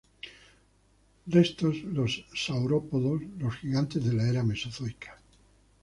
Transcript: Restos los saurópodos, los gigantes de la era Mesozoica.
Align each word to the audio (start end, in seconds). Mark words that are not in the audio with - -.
Restos 1.27 1.83
los 1.83 2.25
saurópodos, 2.33 3.21
los 3.37 3.55
gigantes 3.57 4.03
de 4.03 4.13
la 4.13 4.27
era 4.27 4.41
Mesozoica. 4.43 5.21